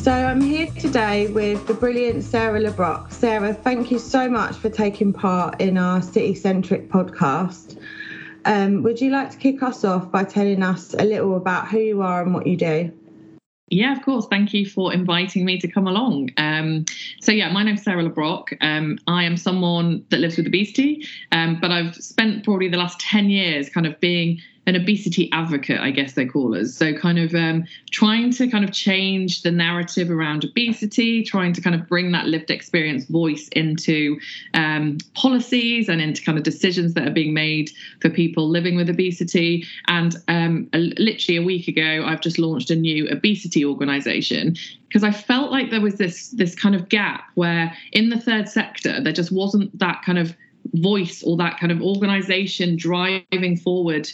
[0.00, 3.12] So I'm here today with the brilliant Sarah Le Brocq.
[3.12, 7.78] Sarah, thank you so much for taking part in our City Centric podcast.
[8.46, 11.80] Um, would you like to kick us off by telling us a little about who
[11.80, 12.90] you are and what you do?
[13.68, 14.26] Yeah, of course.
[14.30, 16.30] Thank you for inviting me to come along.
[16.38, 16.86] Um,
[17.20, 18.56] so, yeah, my name's Sarah Le Brocq.
[18.62, 22.98] Um, I am someone that lives with obesity, um, but I've spent probably the last
[23.00, 26.74] 10 years kind of being an obesity advocate, I guess they call us.
[26.74, 31.60] So, kind of um, trying to kind of change the narrative around obesity, trying to
[31.60, 34.20] kind of bring that lived experience voice into
[34.54, 37.70] um, policies and into kind of decisions that are being made
[38.00, 39.66] for people living with obesity.
[39.88, 44.56] And um, literally a week ago, I've just launched a new obesity organization
[44.88, 48.48] because I felt like there was this this kind of gap where in the third
[48.48, 50.36] sector there just wasn't that kind of
[50.74, 54.08] voice or that kind of organization driving forward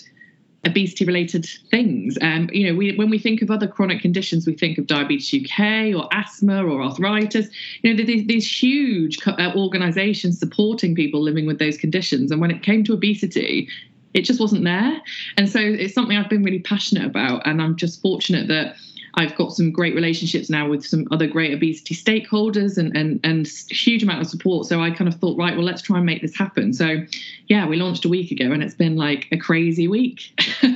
[0.65, 2.19] obesity related things.
[2.21, 5.33] Um, you know, we, when we think of other chronic conditions, we think of diabetes
[5.33, 7.49] UK or asthma or arthritis.
[7.83, 12.31] You know, these, these huge uh, organizations supporting people living with those conditions.
[12.31, 13.69] And when it came to obesity,
[14.15, 15.01] it just wasn't there.
[15.37, 17.47] And so it's something I've been really passionate about.
[17.47, 18.77] And I'm just fortunate that
[19.17, 23.47] I've got some great relationships now with some other great obesity stakeholders and and and
[23.71, 24.67] huge amount of support.
[24.67, 26.73] So I kind of thought, right, well, let's try and make this happen.
[26.73, 27.05] So
[27.49, 30.39] yeah, we launched a week ago, and it's been like a crazy week.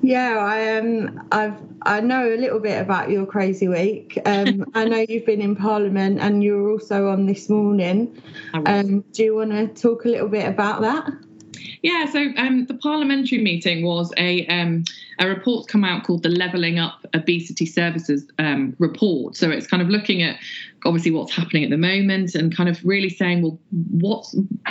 [0.00, 4.18] Yeah, I um, I've I know a little bit about your crazy week.
[4.24, 8.22] Um, I know you've been in Parliament and you were also on this morning.
[8.54, 11.12] Um, do you want to talk a little bit about that?
[11.82, 14.84] Yeah, so um, the parliamentary meeting was a um,
[15.18, 19.36] a report come out called the Levelling Up Obesity Services um, report.
[19.36, 20.38] So it's kind of looking at
[20.84, 23.58] obviously what's happening at the moment and kind of really saying, well,
[23.90, 24.26] what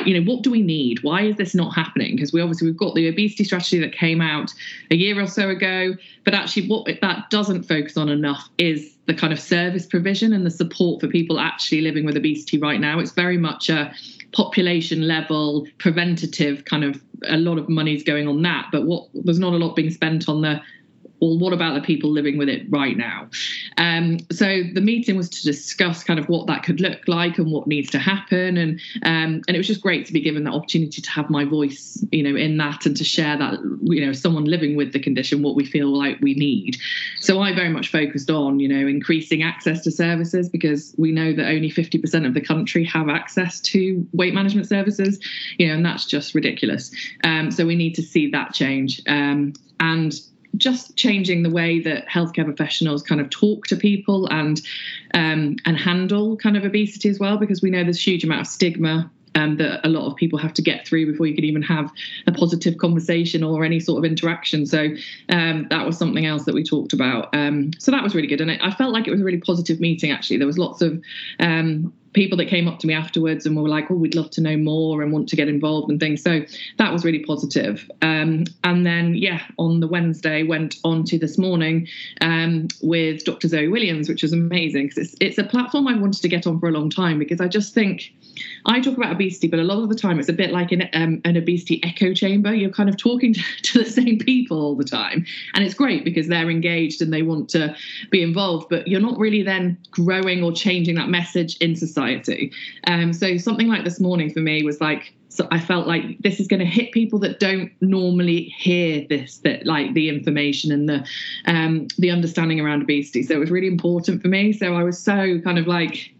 [0.06, 1.04] you know, what do we need?
[1.04, 2.16] Why is this not happening?
[2.16, 4.54] Because we obviously we've got the obesity strategy that came out
[4.92, 9.14] a year or so ago, but actually what that doesn't focus on enough is the
[9.14, 13.00] kind of service provision and the support for people actually living with obesity right now.
[13.00, 13.94] It's very much a
[14.34, 19.40] population level preventative kind of a lot of money's going on that but what there's
[19.40, 20.62] not a lot being spent on the
[21.20, 23.30] well, what about the people living with it right now?
[23.78, 27.52] Um, so the meeting was to discuss kind of what that could look like and
[27.52, 30.52] what needs to happen, and um, and it was just great to be given the
[30.52, 34.14] opportunity to have my voice, you know, in that and to share that, you know,
[34.14, 36.78] someone living with the condition, what we feel like we need.
[37.20, 41.34] So I very much focused on, you know, increasing access to services because we know
[41.34, 45.20] that only 50% of the country have access to weight management services,
[45.58, 46.92] you know, and that's just ridiculous.
[47.24, 49.02] Um, so we need to see that change.
[49.08, 50.14] Um, and
[50.56, 54.62] just changing the way that healthcare professionals kind of talk to people and
[55.14, 58.42] um, and handle kind of obesity as well, because we know there's a huge amount
[58.42, 61.44] of stigma um, that a lot of people have to get through before you can
[61.44, 61.92] even have
[62.26, 64.66] a positive conversation or any sort of interaction.
[64.66, 64.90] So
[65.30, 67.34] um, that was something else that we talked about.
[67.34, 69.40] Um, so that was really good, and I, I, felt like it was a really
[69.40, 70.12] positive meeting.
[70.12, 71.02] Actually, there was lots of
[71.40, 74.42] um, people that came up to me afterwards and were like, "Oh, we'd love to
[74.42, 76.42] know more and want to get involved and things." So
[76.78, 77.90] that was really positive.
[78.02, 81.88] Um, and then, yeah, on the Wednesday, went on to this morning
[82.22, 83.48] um, with Dr.
[83.48, 86.60] Zoe Williams, which was amazing because it's it's a platform I wanted to get on
[86.60, 88.12] for a long time because I just think
[88.66, 90.90] I talk about obesity, but a lot of the time it's a bit like an
[90.94, 92.52] um, an obesity echo chamber.
[92.52, 95.24] You're kind of talking to, to the same people all the time,
[95.54, 97.76] and it's great because they're engaged and they want to
[98.10, 102.52] be involved, but you're not really then growing or changing that message in society society.
[102.86, 106.40] Um, so something like this morning for me was like, so I felt like this
[106.40, 110.90] is going to hit people that don't normally hear this, that like the information and
[110.90, 111.08] the
[111.46, 113.24] um, the understanding around obesity.
[113.24, 114.52] So it was really important for me.
[114.52, 116.14] So I was so kind of like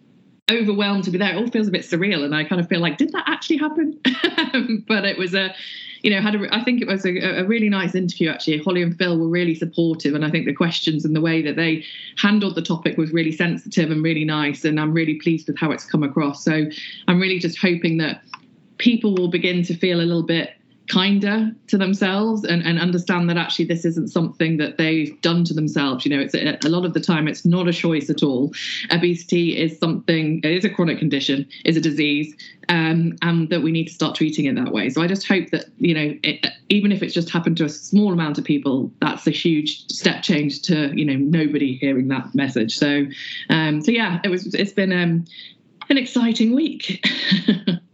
[0.52, 1.34] overwhelmed to be there.
[1.34, 3.58] It all feels a bit surreal, and I kind of feel like, did that actually
[3.58, 4.00] happen?
[4.88, 5.56] but it was a
[6.02, 8.60] you know, had a, I think it was a, a, really nice interview actually.
[8.60, 11.56] Holly and Phil were really supportive, and I think the questions and the way that
[11.56, 11.84] they
[12.18, 14.64] handled the topic was really sensitive and really nice.
[14.66, 16.44] And I'm really pleased with how it's come across.
[16.44, 16.66] So
[17.08, 18.22] I'm really just hoping that
[18.78, 20.57] people will begin to feel a little bit
[20.88, 25.54] kinder to themselves and, and understand that actually this isn't something that they've done to
[25.54, 26.06] themselves.
[26.06, 28.54] You know it's a, a, lot of the time it's not a choice at all.
[28.92, 32.36] Obesity is something it is a chronic condition is a disease
[32.70, 34.90] um, and that we need to start treating it that way.
[34.90, 37.70] So i just hope that you know it, even if it's just happened to a
[37.70, 42.34] small amount of people that's a huge step change to you know nobody hearing that
[42.34, 42.78] message.
[42.78, 43.06] So
[43.50, 45.26] um, so yeah it was it's been um,
[45.90, 47.06] an exciting week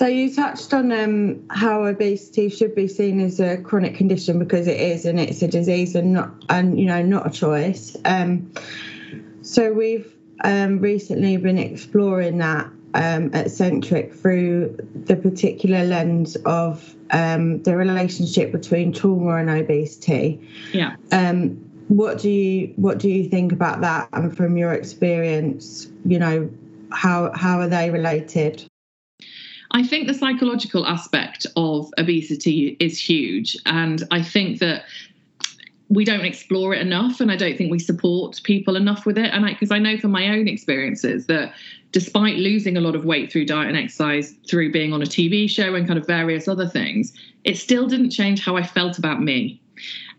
[0.00, 4.66] So you touched on um, how obesity should be seen as a chronic condition because
[4.66, 7.98] it is, and it's a disease and not, and you know, not a choice.
[8.06, 8.50] Um,
[9.42, 10.10] so we've
[10.42, 17.76] um, recently been exploring that um, at Centric through the particular lens of um, the
[17.76, 20.40] relationship between trauma and obesity.
[20.72, 20.96] Yeah.
[21.12, 21.50] Um,
[21.88, 24.08] what do you what do you think about that?
[24.14, 26.50] And from your experience, you know,
[26.90, 28.69] how how are they related?
[29.72, 33.56] I think the psychological aspect of obesity is huge.
[33.66, 34.84] And I think that
[35.88, 37.20] we don't explore it enough.
[37.20, 39.30] And I don't think we support people enough with it.
[39.32, 41.52] And because I, I, know from my own experiences that
[41.92, 45.50] despite losing a lot of weight through diet and exercise, through being on a TV
[45.50, 47.12] show and kind of various other things,
[47.44, 49.60] it still didn't change how I felt about me.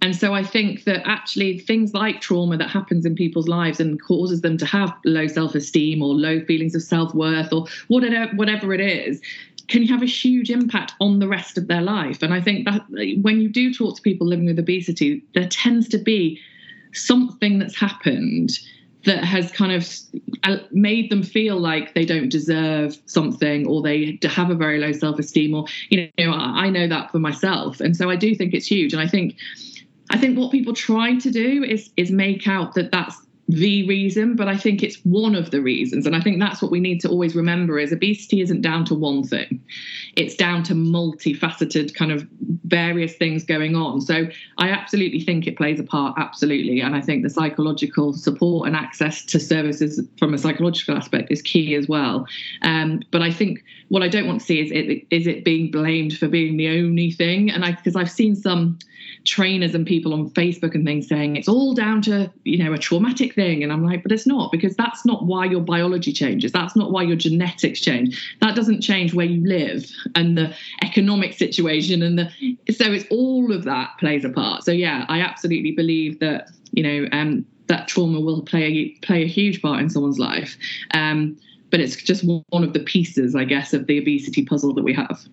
[0.02, 4.02] And so I think that actually things like trauma that happens in people's lives and
[4.02, 8.81] causes them to have low self-esteem or low feelings of self-worth or whatever whatever it
[8.81, 9.22] is
[9.68, 12.22] can have a huge impact on the rest of their life.
[12.22, 12.81] And I think that
[13.22, 16.40] when you do talk to people living with obesity, there tends to be
[16.94, 18.60] something that's happened
[19.06, 19.89] that has kind of
[20.44, 24.92] uh, made them feel like they don't deserve something or they have a very low
[24.92, 28.68] self-esteem or you know I know that for myself and so I do think it's
[28.68, 29.36] huge and I think
[30.09, 33.15] I think what people try to do is is make out that that's
[33.51, 36.06] the reason, but I think it's one of the reasons.
[36.06, 38.95] And I think that's what we need to always remember is obesity isn't down to
[38.95, 39.62] one thing.
[40.16, 42.28] It's down to multifaceted kind of
[42.66, 44.02] various things going on.
[44.02, 44.28] So
[44.58, 46.81] I absolutely think it plays a part, absolutely.
[46.81, 51.42] And I think the psychological support and access to services from a psychological aspect is
[51.42, 52.25] key as well.
[52.62, 55.69] Um, but I think what I don't want to see is it is it being
[55.72, 57.50] blamed for being the only thing.
[57.50, 58.80] And I because I've seen some
[59.25, 62.78] trainers and people on Facebook and things saying it's all down to, you know, a
[62.78, 63.63] traumatic thing.
[63.63, 66.52] And I'm like, but it's not, because that's not why your biology changes.
[66.52, 68.36] That's not why your genetics change.
[68.42, 72.01] That doesn't change where you live and the economic situation.
[72.01, 74.63] And the so it's all of that plays a part.
[74.63, 79.24] So yeah, I absolutely believe that, you know, um, that trauma will play a, play
[79.24, 80.57] a huge part in someone's life.
[80.94, 81.38] Um,
[81.69, 84.94] but it's just one of the pieces, I guess, of the obesity puzzle that we
[84.94, 85.25] have.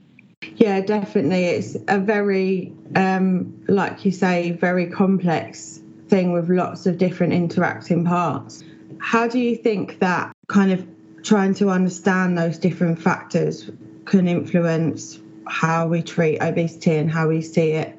[0.56, 1.46] Yeah, definitely.
[1.46, 8.04] It's a very, um, like you say, very complex thing with lots of different interacting
[8.04, 8.62] parts.
[9.00, 10.86] How do you think that kind of
[11.22, 13.70] trying to understand those different factors
[14.08, 17.98] can influence how we treat obesity and how we see it?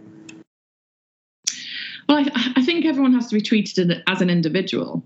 [2.08, 5.04] Well, I, I think everyone has to be treated as an individual.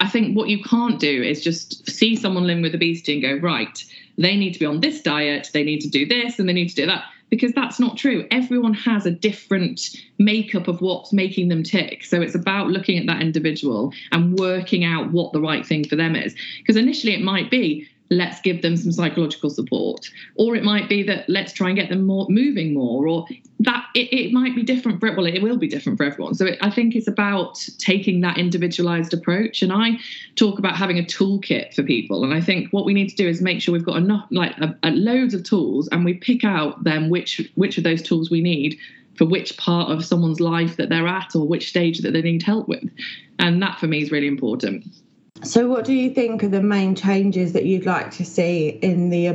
[0.00, 3.46] I think what you can't do is just see someone living with obesity and go,
[3.46, 3.84] right,
[4.16, 6.70] they need to be on this diet, they need to do this, and they need
[6.70, 8.26] to do that because that's not true.
[8.30, 9.80] Everyone has a different
[10.18, 12.04] makeup of what's making them tick.
[12.04, 15.96] So it's about looking at that individual and working out what the right thing for
[15.96, 16.34] them is.
[16.58, 20.08] Because initially it might be, let's give them some psychological support.
[20.36, 23.26] Or it might be that let's try and get them more moving more or
[23.60, 26.34] that it, it might be different for well it will be different for everyone.
[26.34, 29.62] So it, i think it's about taking that individualized approach.
[29.62, 29.98] And i
[30.36, 32.24] talk about having a toolkit for people.
[32.24, 34.56] And i think what we need to do is make sure we've got enough like
[34.58, 38.30] a, a loads of tools and we pick out then which which of those tools
[38.30, 38.78] we need
[39.16, 42.42] for which part of someone's life that they're at or which stage that they need
[42.42, 42.84] help with.
[43.38, 44.84] And that for me is really important
[45.42, 49.10] so, what do you think are the main changes that you'd like to see in
[49.10, 49.26] the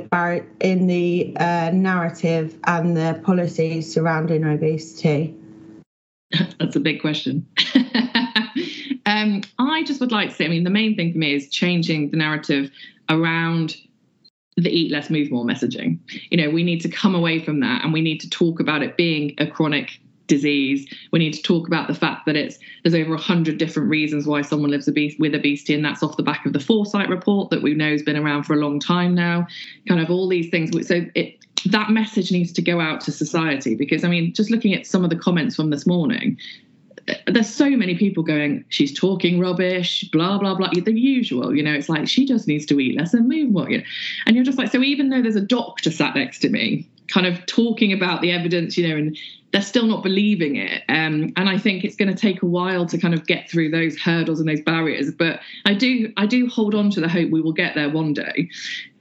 [0.59, 5.35] in the uh, narrative and the policies surrounding obesity?
[6.59, 7.45] That's a big question.
[9.05, 11.49] um, I just would like to say, I mean, the main thing for me is
[11.49, 12.71] changing the narrative
[13.09, 13.75] around
[14.57, 15.99] the eat less, move more messaging.
[16.29, 18.83] You know, we need to come away from that and we need to talk about
[18.83, 20.00] it being a chronic
[20.31, 20.87] disease.
[21.11, 24.41] We need to talk about the fact that it's there's over 100 different reasons why
[24.41, 27.61] someone lives obese, with obesity, and that's off the back of the Foresight report that
[27.61, 29.45] we know has been around for a long time now.
[29.87, 30.71] Kind of all these things.
[30.87, 34.73] So it that message needs to go out to society because I mean, just looking
[34.73, 36.37] at some of the comments from this morning,
[37.27, 40.69] there's so many people going, she's talking rubbish, blah blah blah.
[40.73, 41.73] The usual, you know.
[41.73, 43.69] It's like she just needs to eat less and move more.
[43.69, 43.83] You know?
[44.25, 47.27] And you're just like, so even though there's a doctor sat next to me, kind
[47.27, 49.17] of talking about the evidence, you know, and
[49.51, 50.83] they're still not believing it.
[50.87, 53.69] Um, and I think it's going to take a while to kind of get through
[53.69, 55.11] those hurdles and those barriers.
[55.11, 58.13] But I do, I do hold on to the hope we will get there one
[58.13, 58.49] day.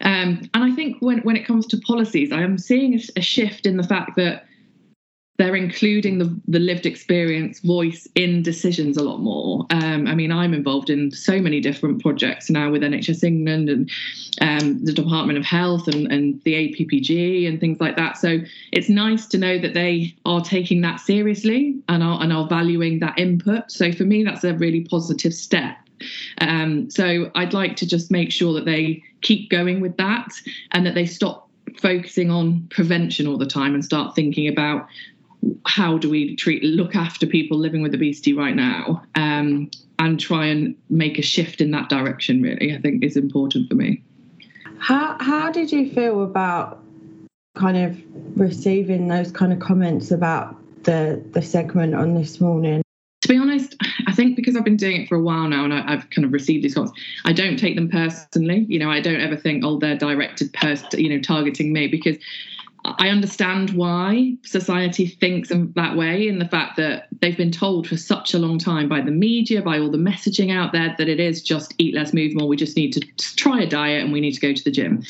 [0.01, 3.23] Um, and I think when when it comes to policies, I am seeing a, a
[3.23, 4.47] shift in the fact that
[5.41, 9.65] they're including the, the lived experience voice in decisions a lot more.
[9.71, 13.91] Um, I mean, I'm involved in so many different projects now with NHS England and
[14.43, 18.19] um, the Department of Health and, and the APPG and things like that.
[18.19, 22.47] So it's nice to know that they are taking that seriously and are, and are
[22.47, 23.73] valuing that input.
[23.73, 25.79] So for me, that's a really positive step.
[26.43, 30.29] Um, so I'd like to just make sure that they keep going with that
[30.73, 34.87] and that they stop focusing on prevention all the time and start thinking about
[35.67, 40.47] how do we treat look after people living with obesity right now um, and try
[40.47, 44.03] and make a shift in that direction really i think is important for me
[44.79, 46.83] how how did you feel about
[47.57, 48.01] kind of
[48.37, 52.83] receiving those kind of comments about the the segment on this morning
[53.21, 55.73] to be honest i think because I've been doing it for a while now and
[55.73, 58.67] I, have kind of received these comments, I don't take them personally.
[58.69, 62.17] You know, I don't ever think, oh, they're directed, pers- you know, targeting me because
[62.85, 67.97] I understand why society thinks that way, in the fact that they've been told for
[67.97, 71.21] such a long time by the media, by all the messaging out there, that it
[71.21, 72.49] is just eat less, move more.
[72.49, 73.01] We just need to
[73.37, 75.03] try a diet and we need to go to the gym.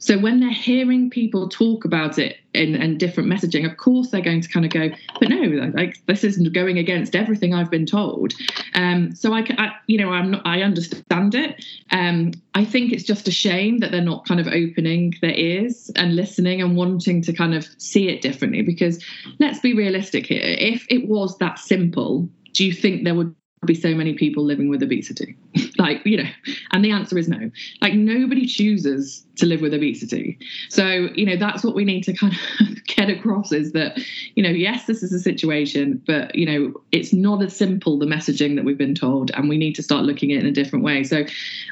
[0.00, 4.22] So when they're hearing people talk about it in, in different messaging, of course they're
[4.22, 4.88] going to kind of go,
[5.20, 8.32] but no, like this isn't going against everything I've been told.
[8.74, 11.62] Um, so I, I, you know, I'm not, I understand it.
[11.92, 15.90] Um, I think it's just a shame that they're not kind of opening their ears
[15.96, 18.62] and listening and wanting to kind of see it differently.
[18.62, 19.04] Because
[19.38, 20.40] let's be realistic here.
[20.42, 23.34] If it was that simple, do you think there would
[23.66, 25.36] be so many people living with obesity?
[25.78, 26.28] like, you know,
[26.72, 27.50] and the answer is no.
[27.80, 30.38] Like, nobody chooses to live with obesity.
[30.68, 33.98] So, you know, that's what we need to kind of get across is that,
[34.34, 38.06] you know, yes, this is a situation, but, you know, it's not as simple, the
[38.06, 40.52] messaging that we've been told, and we need to start looking at it in a
[40.52, 41.04] different way.
[41.04, 41.24] So,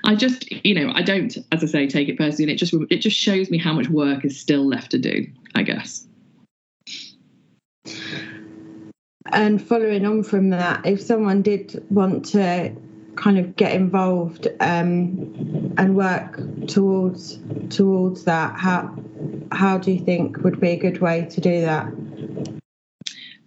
[0.04, 2.50] I just, you know, I don't, as I say, take it personally.
[2.50, 5.26] And it just, it just shows me how much work is still left to do,
[5.54, 6.06] I guess.
[9.32, 12.74] And following on from that, if someone did want to
[13.16, 17.38] kind of get involved um, and work towards
[17.70, 18.94] towards that, how
[19.52, 22.57] how do you think would be a good way to do that?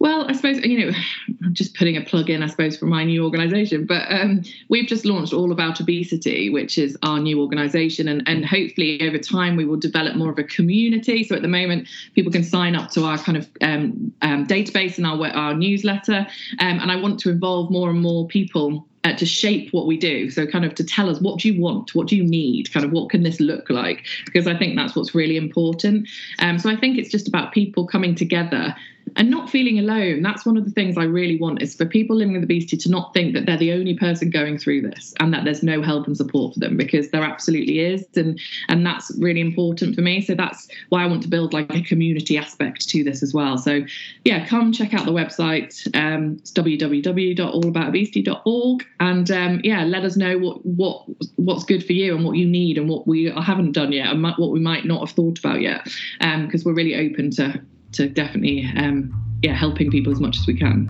[0.01, 0.97] Well, I suppose, you know,
[1.45, 4.87] I'm just putting a plug in, I suppose, for my new organization, but um, we've
[4.87, 8.07] just launched All About Obesity, which is our new organization.
[8.07, 11.23] And, and hopefully over time, we will develop more of a community.
[11.23, 14.97] So at the moment, people can sign up to our kind of um, um, database
[14.97, 16.25] and our, our newsletter.
[16.57, 19.97] Um, and I want to involve more and more people uh, to shape what we
[19.97, 20.31] do.
[20.31, 22.85] So, kind of to tell us what do you want, what do you need, kind
[22.85, 24.05] of what can this look like?
[24.25, 26.07] Because I think that's what's really important.
[26.39, 28.75] Um, so, I think it's just about people coming together
[29.15, 30.21] and not feeling alone.
[30.21, 32.89] That's one of the things I really want is for people living with obesity to
[32.89, 36.07] not think that they're the only person going through this and that there's no help
[36.07, 38.05] and support for them because there absolutely is.
[38.15, 38.39] And
[38.69, 40.21] and that's really important for me.
[40.21, 43.57] So that's why I want to build like a community aspect to this as well.
[43.57, 43.81] So
[44.25, 45.87] yeah, come check out the website.
[45.95, 52.15] Um, it's www.allaboutobesity.org and um, yeah, let us know what what what's good for you
[52.15, 55.01] and what you need and what we haven't done yet and what we might not
[55.01, 55.83] have thought about yet
[56.19, 57.61] because um, we're really open to
[57.93, 60.89] to definitely um, yeah helping people as much as we can.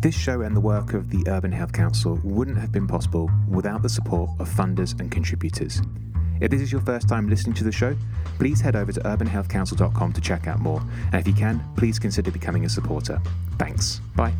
[0.00, 3.82] This show and the work of the Urban Health Council wouldn't have been possible without
[3.82, 5.82] the support of funders and contributors.
[6.40, 7.96] If this is your first time listening to the show,
[8.38, 10.80] please head over to urbanhealthcouncil.com to check out more.
[11.12, 13.20] And if you can, please consider becoming a supporter.
[13.58, 14.00] Thanks.
[14.14, 14.34] Bye.